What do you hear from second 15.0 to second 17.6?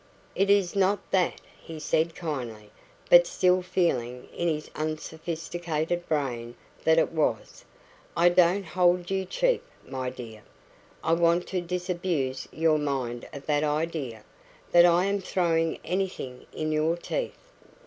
am throwing anything in your teeth.